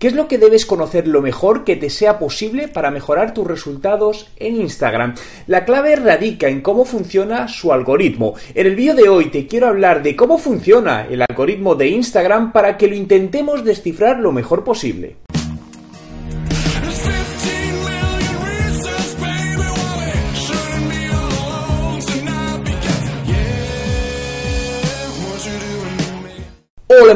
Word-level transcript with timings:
¿Qué 0.00 0.06
es 0.06 0.14
lo 0.14 0.28
que 0.28 0.38
debes 0.38 0.64
conocer 0.64 1.06
lo 1.06 1.20
mejor 1.20 1.62
que 1.62 1.76
te 1.76 1.90
sea 1.90 2.18
posible 2.18 2.68
para 2.68 2.90
mejorar 2.90 3.34
tus 3.34 3.46
resultados 3.46 4.30
en 4.38 4.56
Instagram? 4.56 5.14
La 5.46 5.66
clave 5.66 5.94
radica 5.94 6.48
en 6.48 6.62
cómo 6.62 6.86
funciona 6.86 7.48
su 7.48 7.70
algoritmo. 7.70 8.32
En 8.54 8.66
el 8.66 8.76
vídeo 8.76 8.94
de 8.94 9.10
hoy 9.10 9.26
te 9.26 9.46
quiero 9.46 9.68
hablar 9.68 10.02
de 10.02 10.16
cómo 10.16 10.38
funciona 10.38 11.06
el 11.06 11.20
algoritmo 11.20 11.74
de 11.74 11.88
Instagram 11.88 12.50
para 12.50 12.78
que 12.78 12.88
lo 12.88 12.94
intentemos 12.94 13.62
descifrar 13.62 14.20
lo 14.20 14.32
mejor 14.32 14.64
posible. 14.64 15.16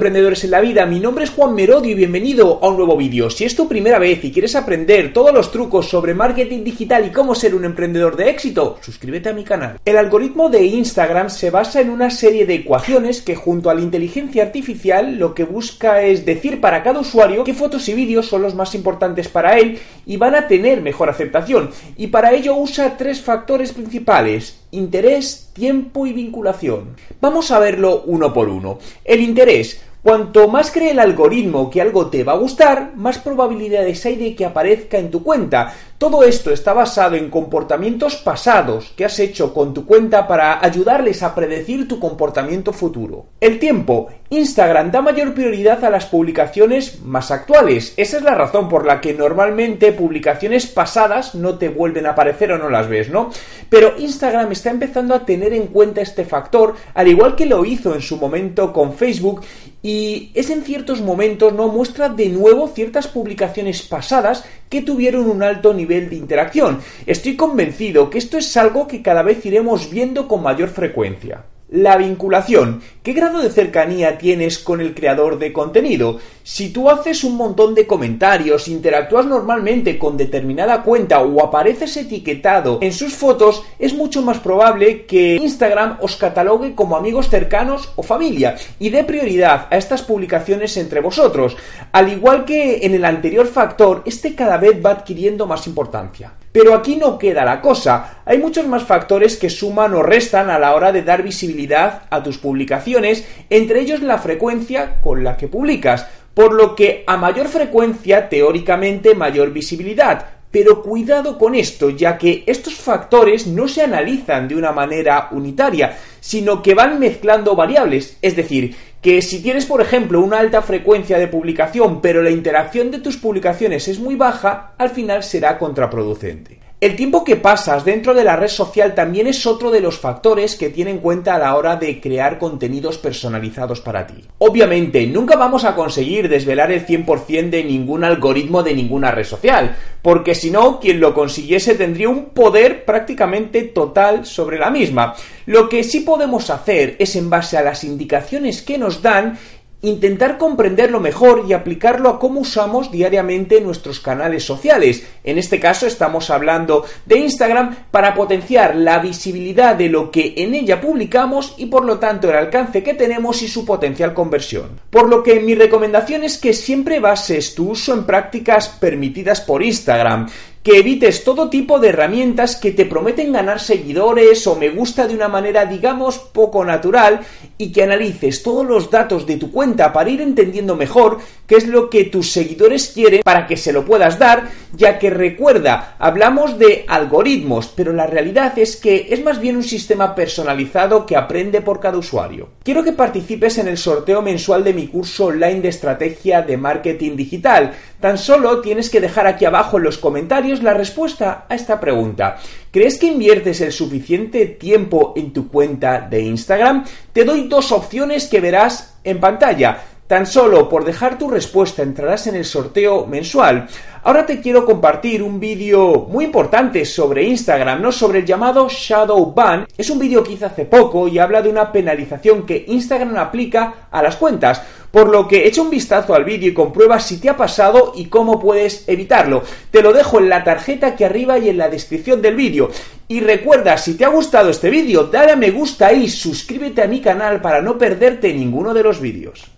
Emprendedores 0.00 0.44
en 0.44 0.52
la 0.52 0.62
vida, 0.62 0.86
mi 0.86 0.98
nombre 0.98 1.24
es 1.24 1.30
Juan 1.30 1.54
Merodio 1.54 1.90
y 1.90 1.94
bienvenido 1.94 2.58
a 2.62 2.68
un 2.68 2.78
nuevo 2.78 2.96
vídeo. 2.96 3.28
Si 3.28 3.44
es 3.44 3.54
tu 3.54 3.68
primera 3.68 3.98
vez 3.98 4.24
y 4.24 4.32
quieres 4.32 4.56
aprender 4.56 5.12
todos 5.12 5.30
los 5.30 5.52
trucos 5.52 5.90
sobre 5.90 6.14
marketing 6.14 6.64
digital 6.64 7.04
y 7.04 7.10
cómo 7.10 7.34
ser 7.34 7.54
un 7.54 7.66
emprendedor 7.66 8.16
de 8.16 8.30
éxito, 8.30 8.78
suscríbete 8.80 9.28
a 9.28 9.34
mi 9.34 9.44
canal. 9.44 9.78
El 9.84 9.98
algoritmo 9.98 10.48
de 10.48 10.64
Instagram 10.64 11.28
se 11.28 11.50
basa 11.50 11.82
en 11.82 11.90
una 11.90 12.08
serie 12.08 12.46
de 12.46 12.54
ecuaciones 12.54 13.20
que 13.20 13.36
junto 13.36 13.68
a 13.68 13.74
la 13.74 13.82
inteligencia 13.82 14.42
artificial 14.42 15.18
lo 15.18 15.34
que 15.34 15.44
busca 15.44 16.00
es 16.00 16.24
decir 16.24 16.62
para 16.62 16.82
cada 16.82 17.00
usuario 17.00 17.44
qué 17.44 17.52
fotos 17.52 17.86
y 17.90 17.92
vídeos 17.92 18.26
son 18.26 18.40
los 18.40 18.54
más 18.54 18.74
importantes 18.74 19.28
para 19.28 19.58
él 19.58 19.80
y 20.06 20.16
van 20.16 20.34
a 20.34 20.48
tener 20.48 20.80
mejor 20.80 21.10
aceptación. 21.10 21.68
Y 21.98 22.06
para 22.06 22.32
ello 22.32 22.56
usa 22.56 22.96
tres 22.96 23.20
factores 23.20 23.72
principales 23.72 24.60
interés, 24.72 25.50
tiempo 25.52 26.06
y 26.06 26.12
vinculación. 26.12 26.96
Vamos 27.20 27.50
a 27.50 27.58
verlo 27.58 28.02
uno 28.06 28.32
por 28.32 28.48
uno. 28.48 28.78
El 29.04 29.20
interés. 29.20 29.80
Cuanto 30.02 30.48
más 30.48 30.70
cree 30.70 30.92
el 30.92 30.98
algoritmo 30.98 31.68
que 31.68 31.82
algo 31.82 32.06
te 32.06 32.24
va 32.24 32.32
a 32.32 32.38
gustar, 32.38 32.92
más 32.96 33.18
probabilidades 33.18 34.06
hay 34.06 34.16
de 34.16 34.34
que 34.34 34.46
aparezca 34.46 34.96
en 34.96 35.10
tu 35.10 35.22
cuenta. 35.22 35.74
Todo 35.98 36.22
esto 36.22 36.50
está 36.50 36.72
basado 36.72 37.16
en 37.16 37.28
comportamientos 37.28 38.16
pasados 38.16 38.94
que 38.96 39.04
has 39.04 39.18
hecho 39.18 39.52
con 39.52 39.74
tu 39.74 39.84
cuenta 39.84 40.26
para 40.26 40.64
ayudarles 40.64 41.22
a 41.22 41.34
predecir 41.34 41.86
tu 41.86 42.00
comportamiento 42.00 42.72
futuro. 42.72 43.26
El 43.40 43.58
tiempo. 43.58 44.08
Instagram 44.32 44.92
da 44.92 45.02
mayor 45.02 45.34
prioridad 45.34 45.84
a 45.84 45.90
las 45.90 46.06
publicaciones 46.06 47.02
más 47.02 47.32
actuales. 47.32 47.94
Esa 47.96 48.18
es 48.18 48.22
la 48.22 48.36
razón 48.36 48.68
por 48.68 48.86
la 48.86 49.00
que 49.00 49.12
normalmente 49.12 49.90
publicaciones 49.90 50.68
pasadas 50.68 51.34
no 51.34 51.58
te 51.58 51.68
vuelven 51.68 52.06
a 52.06 52.10
aparecer 52.10 52.52
o 52.52 52.58
no 52.58 52.70
las 52.70 52.88
ves, 52.88 53.10
¿no? 53.10 53.32
Pero 53.68 53.98
Instagram 53.98 54.52
está 54.52 54.70
empezando 54.70 55.16
a 55.16 55.26
tener 55.26 55.52
en 55.52 55.66
cuenta 55.66 56.00
este 56.00 56.24
factor, 56.24 56.76
al 56.94 57.08
igual 57.08 57.34
que 57.34 57.44
lo 57.44 57.64
hizo 57.64 57.92
en 57.92 58.02
su 58.02 58.18
momento 58.18 58.72
con 58.72 58.92
Facebook, 58.94 59.40
y 59.82 60.30
es 60.34 60.48
en 60.50 60.62
ciertos 60.62 61.00
momentos, 61.00 61.52
¿no? 61.52 61.66
Muestra 61.66 62.08
de 62.08 62.28
nuevo 62.28 62.68
ciertas 62.68 63.08
publicaciones 63.08 63.82
pasadas 63.82 64.44
que 64.68 64.82
tuvieron 64.82 65.28
un 65.28 65.42
alto 65.42 65.74
nivel 65.74 66.08
de 66.08 66.14
interacción. 66.14 66.78
Estoy 67.04 67.34
convencido 67.34 68.08
que 68.10 68.18
esto 68.18 68.38
es 68.38 68.56
algo 68.56 68.86
que 68.86 69.02
cada 69.02 69.22
vez 69.22 69.44
iremos 69.44 69.90
viendo 69.90 70.28
con 70.28 70.40
mayor 70.40 70.68
frecuencia. 70.68 71.46
La 71.70 71.96
vinculación. 71.96 72.82
¿Qué 73.04 73.12
grado 73.12 73.40
de 73.40 73.48
cercanía 73.48 74.18
tienes 74.18 74.58
con 74.58 74.80
el 74.80 74.92
creador 74.92 75.38
de 75.38 75.52
contenido? 75.52 76.18
Si 76.42 76.70
tú 76.70 76.90
haces 76.90 77.22
un 77.22 77.36
montón 77.36 77.76
de 77.76 77.86
comentarios, 77.86 78.66
interactúas 78.66 79.24
normalmente 79.24 79.96
con 79.96 80.16
determinada 80.16 80.82
cuenta 80.82 81.20
o 81.20 81.44
apareces 81.44 81.96
etiquetado 81.96 82.80
en 82.82 82.92
sus 82.92 83.14
fotos, 83.14 83.62
es 83.78 83.94
mucho 83.94 84.20
más 84.20 84.40
probable 84.40 85.06
que 85.06 85.36
Instagram 85.36 85.98
os 86.00 86.16
catalogue 86.16 86.74
como 86.74 86.96
amigos 86.96 87.28
cercanos 87.28 87.92
o 87.94 88.02
familia 88.02 88.56
y 88.80 88.90
dé 88.90 89.04
prioridad 89.04 89.68
a 89.70 89.76
estas 89.76 90.02
publicaciones 90.02 90.76
entre 90.76 91.00
vosotros. 91.00 91.56
Al 91.92 92.12
igual 92.12 92.44
que 92.44 92.84
en 92.84 92.94
el 92.94 93.04
anterior 93.04 93.46
factor, 93.46 94.02
este 94.06 94.34
cada 94.34 94.56
vez 94.56 94.84
va 94.84 94.90
adquiriendo 94.90 95.46
más 95.46 95.68
importancia. 95.68 96.32
Pero 96.52 96.74
aquí 96.74 96.96
no 96.96 97.16
queda 97.16 97.44
la 97.44 97.60
cosa. 97.60 98.22
Hay 98.24 98.38
muchos 98.38 98.66
más 98.66 98.82
factores 98.82 99.36
que 99.36 99.50
suman 99.50 99.94
o 99.94 100.02
restan 100.02 100.50
a 100.50 100.58
la 100.58 100.74
hora 100.74 100.90
de 100.90 101.02
dar 101.02 101.22
visibilidad 101.22 102.02
a 102.10 102.22
tus 102.22 102.38
publicaciones, 102.38 103.24
entre 103.50 103.80
ellos 103.80 104.02
la 104.02 104.18
frecuencia 104.18 105.00
con 105.00 105.22
la 105.22 105.36
que 105.36 105.46
publicas, 105.46 106.06
por 106.34 106.52
lo 106.52 106.74
que 106.74 107.04
a 107.06 107.16
mayor 107.16 107.46
frecuencia, 107.46 108.28
teóricamente, 108.28 109.14
mayor 109.14 109.52
visibilidad. 109.52 110.26
Pero 110.50 110.82
cuidado 110.82 111.38
con 111.38 111.54
esto, 111.54 111.90
ya 111.90 112.18
que 112.18 112.42
estos 112.46 112.74
factores 112.74 113.46
no 113.46 113.68
se 113.68 113.82
analizan 113.82 114.48
de 114.48 114.56
una 114.56 114.72
manera 114.72 115.28
unitaria, 115.30 115.96
sino 116.18 116.60
que 116.60 116.74
van 116.74 116.98
mezclando 116.98 117.54
variables, 117.54 118.18
es 118.20 118.34
decir, 118.34 118.74
que 119.00 119.22
si 119.22 119.42
tienes, 119.42 119.64
por 119.66 119.80
ejemplo, 119.80 120.20
una 120.20 120.38
alta 120.38 120.62
frecuencia 120.62 121.18
de 121.18 121.28
publicación, 121.28 122.00
pero 122.00 122.22
la 122.22 122.30
interacción 122.30 122.90
de 122.90 122.98
tus 122.98 123.16
publicaciones 123.16 123.88
es 123.88 123.98
muy 123.98 124.14
baja, 124.14 124.72
al 124.76 124.90
final 124.90 125.22
será 125.22 125.58
contraproducente. 125.58 126.58
El 126.80 126.96
tiempo 126.96 127.24
que 127.24 127.36
pasas 127.36 127.84
dentro 127.84 128.14
de 128.14 128.24
la 128.24 128.36
red 128.36 128.48
social 128.48 128.94
también 128.94 129.26
es 129.26 129.44
otro 129.44 129.70
de 129.70 129.82
los 129.82 129.98
factores 129.98 130.56
que 130.56 130.70
tiene 130.70 130.90
en 130.90 131.00
cuenta 131.00 131.34
a 131.34 131.38
la 131.38 131.54
hora 131.54 131.76
de 131.76 132.00
crear 132.00 132.38
contenidos 132.38 132.96
personalizados 132.96 133.82
para 133.82 134.06
ti. 134.06 134.24
Obviamente, 134.38 135.06
nunca 135.06 135.36
vamos 135.36 135.64
a 135.64 135.74
conseguir 135.74 136.30
desvelar 136.30 136.72
el 136.72 136.86
100% 136.86 137.50
de 137.50 137.64
ningún 137.64 138.02
algoritmo 138.02 138.62
de 138.62 138.72
ninguna 138.72 139.10
red 139.10 139.24
social, 139.24 139.76
porque 140.00 140.34
si 140.34 140.50
no, 140.50 140.80
quien 140.80 141.00
lo 141.00 141.12
consiguiese 141.12 141.74
tendría 141.74 142.08
un 142.08 142.30
poder 142.30 142.86
prácticamente 142.86 143.60
total 143.64 144.24
sobre 144.24 144.58
la 144.58 144.70
misma. 144.70 145.14
Lo 145.44 145.68
que 145.68 145.84
sí 145.84 146.00
podemos 146.00 146.48
hacer 146.48 146.96
es 146.98 147.14
en 147.14 147.28
base 147.28 147.58
a 147.58 147.62
las 147.62 147.84
indicaciones 147.84 148.62
que 148.62 148.78
nos 148.78 149.02
dan 149.02 149.38
intentar 149.82 150.36
comprenderlo 150.38 151.00
mejor 151.00 151.44
y 151.48 151.52
aplicarlo 151.52 152.08
a 152.10 152.18
cómo 152.18 152.40
usamos 152.40 152.90
diariamente 152.90 153.60
nuestros 153.60 154.00
canales 154.00 154.44
sociales. 154.44 155.06
En 155.24 155.38
este 155.38 155.58
caso 155.58 155.86
estamos 155.86 156.30
hablando 156.30 156.84
de 157.06 157.18
Instagram 157.18 157.74
para 157.90 158.14
potenciar 158.14 158.76
la 158.76 158.98
visibilidad 158.98 159.74
de 159.76 159.88
lo 159.88 160.10
que 160.10 160.34
en 160.36 160.54
ella 160.54 160.80
publicamos 160.80 161.54
y 161.56 161.66
por 161.66 161.84
lo 161.84 161.98
tanto 161.98 162.28
el 162.28 162.36
alcance 162.36 162.82
que 162.82 162.94
tenemos 162.94 163.42
y 163.42 163.48
su 163.48 163.64
potencial 163.64 164.12
conversión. 164.12 164.80
Por 164.90 165.08
lo 165.08 165.22
que 165.22 165.40
mi 165.40 165.54
recomendación 165.54 166.24
es 166.24 166.38
que 166.38 166.52
siempre 166.52 167.00
bases 167.00 167.54
tu 167.54 167.70
uso 167.70 167.94
en 167.94 168.04
prácticas 168.04 168.68
permitidas 168.68 169.40
por 169.40 169.62
Instagram 169.62 170.28
que 170.62 170.78
evites 170.78 171.24
todo 171.24 171.48
tipo 171.48 171.78
de 171.78 171.88
herramientas 171.88 172.56
que 172.56 172.70
te 172.70 172.84
prometen 172.84 173.32
ganar 173.32 173.60
seguidores 173.60 174.46
o 174.46 174.56
me 174.56 174.68
gusta 174.68 175.06
de 175.06 175.14
una 175.14 175.28
manera 175.28 175.64
digamos 175.64 176.18
poco 176.18 176.64
natural 176.64 177.20
y 177.56 177.72
que 177.72 177.82
analices 177.82 178.42
todos 178.42 178.66
los 178.66 178.90
datos 178.90 179.26
de 179.26 179.36
tu 179.36 179.50
cuenta 179.50 179.92
para 179.92 180.10
ir 180.10 180.20
entendiendo 180.20 180.76
mejor 180.76 181.18
qué 181.46 181.56
es 181.56 181.66
lo 181.66 181.88
que 181.88 182.04
tus 182.04 182.30
seguidores 182.30 182.88
quieren 182.88 183.22
para 183.24 183.46
que 183.46 183.56
se 183.56 183.72
lo 183.72 183.84
puedas 183.84 184.18
dar, 184.18 184.50
ya 184.72 184.98
que 184.98 185.10
recuerda, 185.10 185.96
hablamos 185.98 186.58
de 186.58 186.84
algoritmos, 186.86 187.72
pero 187.74 187.92
la 187.92 188.06
realidad 188.06 188.58
es 188.58 188.76
que 188.76 189.08
es 189.10 189.22
más 189.24 189.40
bien 189.40 189.56
un 189.56 189.64
sistema 189.64 190.14
personalizado 190.14 191.06
que 191.06 191.16
aprende 191.16 191.60
por 191.60 191.80
cada 191.80 191.98
usuario. 191.98 192.50
Quiero 192.62 192.84
que 192.84 192.92
participes 192.92 193.58
en 193.58 193.68
el 193.68 193.78
sorteo 193.78 194.22
mensual 194.22 194.62
de 194.62 194.74
mi 194.74 194.86
curso 194.88 195.26
online 195.26 195.60
de 195.60 195.68
estrategia 195.68 196.42
de 196.42 196.56
marketing 196.56 197.16
digital. 197.16 197.72
Tan 198.00 198.16
solo 198.16 198.60
tienes 198.60 198.90
que 198.90 199.00
dejar 199.00 199.26
aquí 199.26 199.44
abajo 199.44 199.78
en 199.78 199.84
los 199.84 199.98
comentarios 199.98 200.49
la 200.58 200.74
respuesta 200.74 201.46
a 201.48 201.54
esta 201.54 201.78
pregunta. 201.78 202.36
¿Crees 202.70 202.98
que 202.98 203.06
inviertes 203.06 203.60
el 203.60 203.72
suficiente 203.72 204.46
tiempo 204.46 205.12
en 205.16 205.32
tu 205.32 205.48
cuenta 205.48 206.00
de 206.00 206.20
Instagram? 206.22 206.84
Te 207.12 207.24
doy 207.24 207.46
dos 207.48 207.70
opciones 207.72 208.26
que 208.26 208.40
verás 208.40 208.98
en 209.04 209.20
pantalla. 209.20 209.80
Tan 210.10 210.26
solo 210.26 210.68
por 210.68 210.84
dejar 210.84 211.16
tu 211.18 211.30
respuesta 211.30 211.84
entrarás 211.84 212.26
en 212.26 212.34
el 212.34 212.44
sorteo 212.44 213.06
mensual. 213.06 213.68
Ahora 214.02 214.26
te 214.26 214.40
quiero 214.40 214.64
compartir 214.64 215.22
un 215.22 215.38
vídeo 215.38 216.08
muy 216.10 216.24
importante 216.24 216.84
sobre 216.84 217.22
Instagram, 217.22 217.80
¿no? 217.80 217.92
Sobre 217.92 218.18
el 218.18 218.24
llamado 218.24 218.66
Shadow 218.68 219.32
Ban. 219.32 219.68
Es 219.78 219.88
un 219.88 220.00
vídeo 220.00 220.24
que 220.24 220.32
hice 220.32 220.46
hace 220.46 220.64
poco 220.64 221.06
y 221.06 221.20
habla 221.20 221.42
de 221.42 221.50
una 221.50 221.70
penalización 221.70 222.44
que 222.44 222.64
Instagram 222.66 223.18
aplica 223.18 223.86
a 223.88 224.02
las 224.02 224.16
cuentas 224.16 224.60
por 224.90 225.08
lo 225.08 225.28
que 225.28 225.46
echa 225.46 225.62
un 225.62 225.70
vistazo 225.70 226.14
al 226.14 226.24
vídeo 226.24 226.48
y 226.48 226.54
comprueba 226.54 226.98
si 227.00 227.18
te 227.18 227.28
ha 227.28 227.36
pasado 227.36 227.92
y 227.94 228.06
cómo 228.06 228.40
puedes 228.40 228.84
evitarlo. 228.88 229.42
Te 229.70 229.82
lo 229.82 229.92
dejo 229.92 230.18
en 230.18 230.28
la 230.28 230.44
tarjeta 230.44 230.88
aquí 230.88 231.04
arriba 231.04 231.38
y 231.38 231.48
en 231.48 231.58
la 231.58 231.68
descripción 231.68 232.20
del 232.22 232.36
vídeo. 232.36 232.70
Y 233.08 233.20
recuerda, 233.20 233.76
si 233.76 233.94
te 233.94 234.04
ha 234.04 234.08
gustado 234.08 234.50
este 234.50 234.70
vídeo, 234.70 235.04
dale 235.04 235.32
a 235.32 235.36
me 235.36 235.50
gusta 235.50 235.92
y 235.92 236.08
suscríbete 236.08 236.82
a 236.82 236.86
mi 236.86 237.00
canal 237.00 237.40
para 237.40 237.60
no 237.60 237.76
perderte 237.76 238.32
ninguno 238.32 238.72
de 238.72 238.82
los 238.82 239.00
vídeos. 239.00 239.50